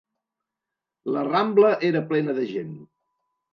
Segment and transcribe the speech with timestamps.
[1.17, 2.75] La Rambla era plena de gent